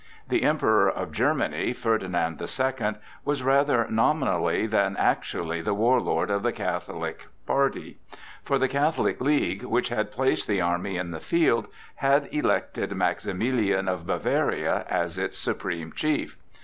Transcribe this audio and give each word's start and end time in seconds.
The 0.27 0.41
Emperor 0.41 0.89
of 0.89 1.11
Germany, 1.11 1.73
Ferdinand 1.73 2.39
the 2.39 2.47
Second, 2.47 2.97
was 3.23 3.43
rather 3.43 3.85
nominally 3.87 4.65
than 4.65 4.97
actually 4.97 5.61
the 5.61 5.75
war 5.75 6.01
lord 6.01 6.31
of 6.31 6.41
the 6.41 6.51
Catholic 6.51 7.19
party; 7.45 7.99
for 8.41 8.57
the 8.57 8.67
Catholic 8.67 9.21
League, 9.21 9.61
which 9.61 9.89
had 9.89 10.11
placed 10.11 10.47
the 10.47 10.59
army 10.59 10.97
in 10.97 11.11
the 11.11 11.19
field, 11.19 11.67
had 11.97 12.27
elected 12.31 12.91
Maximilian 12.95 13.87
of 13.87 14.07
Bavaria 14.07 14.87
as 14.89 15.19
its 15.19 15.37
supreme 15.37 15.93
chief. 15.93 16.35